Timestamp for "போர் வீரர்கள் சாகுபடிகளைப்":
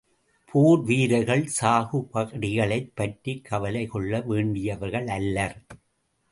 0.51-2.91